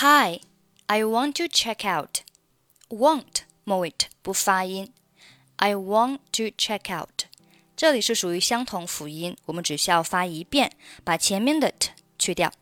[0.00, 0.40] Hi,
[0.86, 2.20] I want to check out.
[2.88, 4.92] Want 末尾不发音。
[5.56, 7.24] I want to check out，
[7.74, 10.72] 这里是属于相同辅音，我们只需要发一遍，
[11.02, 12.52] 把前面的 t 去掉。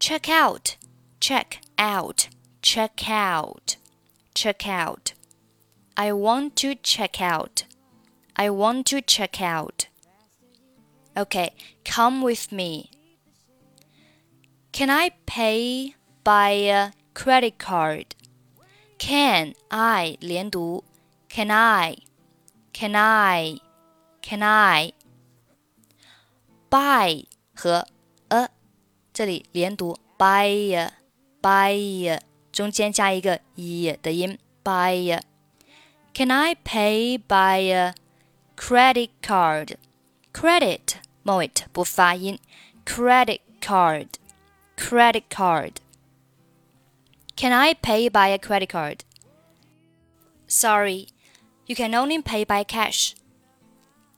[0.00, 0.76] Check out,
[1.20, 2.28] check out,
[2.62, 3.76] check out,
[4.34, 5.10] check out.
[5.94, 7.64] I want to check out.
[8.32, 9.84] I want to check out.
[11.14, 11.52] Okay,
[11.84, 12.90] come with me.
[14.72, 18.15] Can I pay by a credit card.
[18.97, 20.83] Can I 连读
[21.29, 21.97] ，Can I?
[22.73, 23.61] Can I?
[24.21, 24.93] Can I?
[26.69, 27.87] By 和
[28.29, 28.49] a
[29.13, 30.91] 这里连读，buy
[31.41, 32.19] buy
[32.51, 35.19] 中间加一个 e 的音，buy.
[36.13, 37.95] Can I pay by a
[38.55, 39.77] credit card?
[40.33, 42.39] Credit 末尾不发音
[42.85, 44.07] ，credit card,
[44.77, 45.75] credit card.
[47.38, 49.04] can I pay by a credit card?
[50.46, 51.08] Sorry,
[51.66, 53.14] you can only pay by cash.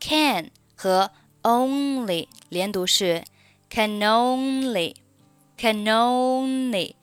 [0.01, 1.11] Can 和
[1.43, 3.25] only 连读是
[3.71, 4.95] can only
[5.57, 6.95] can only。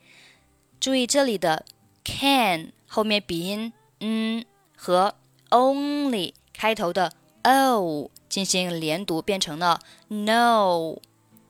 [0.80, 1.66] 注意这里的
[2.04, 5.16] can 后面鼻音嗯和
[5.50, 7.14] only 开头的
[7.44, 10.98] o 进行连读，变成了 no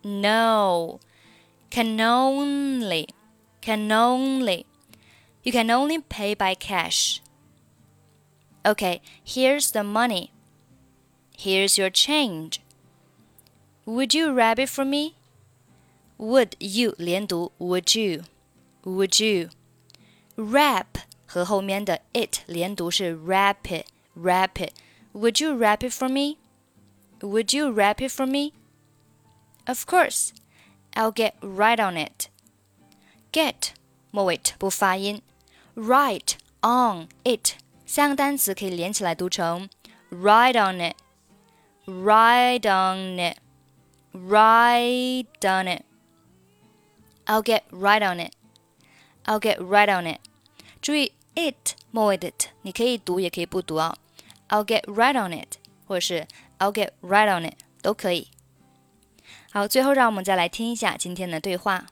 [0.02, 1.00] no
[1.70, 3.08] can only。
[3.68, 4.66] can only.
[5.44, 7.22] You can only pay by cash.
[8.66, 10.32] Okay, here's the money.
[11.38, 12.62] Here's your change.
[13.86, 15.16] Would you wrap it for me?
[16.18, 18.24] Would you 连读 Would you?
[18.84, 19.50] Would you?
[20.38, 24.74] Wrap 和后面的 it 连读是 wrap it, wrap it.
[25.14, 26.38] Would you wrap it for me?
[27.20, 28.54] Would you wrap it for me?
[29.66, 30.32] Of course.
[30.94, 32.30] I'll get right on it.
[33.33, 33.71] get
[34.11, 35.23] 末尾 t 不发音
[35.77, 37.53] ，right on it
[37.87, 39.69] 三个单词可以连起来读成
[40.11, 43.19] ride on it，ride on
[44.13, 45.67] it，ride on
[47.27, 50.21] it，I'll get right on it，I'll get right on it。
[50.81, 53.97] 注意 it 末尾的 t 你可以读也可以不读啊
[54.49, 55.57] ，I'll get right on it，
[55.87, 56.27] 或者是
[56.59, 58.29] I'll get right on it 都可以。
[59.51, 61.87] 好，最后让我们再来听一下今天的对话。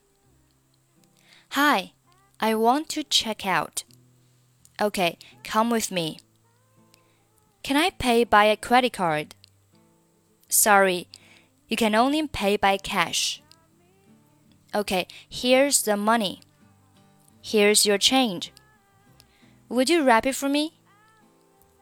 [1.57, 1.93] Hi,
[2.39, 3.85] I want to check out.
[4.79, 6.19] Okay, come with me.
[7.63, 9.35] Can I pay by a credit card?
[10.51, 11.09] Sorry,
[11.67, 13.43] you can only pay by cash.
[14.75, 16.43] Okay, here's the money.
[17.41, 18.53] Here's your change.
[19.71, 20.79] Would you wrap it for me?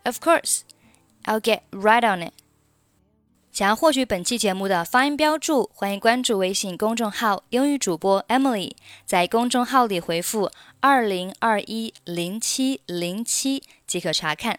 [0.07, 0.65] Of course.
[1.25, 2.44] I'll get right on it.
[3.55, 8.73] 想要获取本期节目的发音标注，欢迎关注微信公众号“英语主播 Emily”。
[9.07, 10.51] 在公众号里回复
[10.83, 14.59] “二零二一零七零七”即可查看。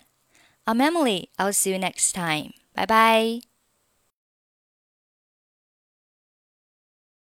[0.63, 1.27] I'm Emily.
[1.35, 2.53] I'll see you next time.
[2.71, 3.41] 拜拜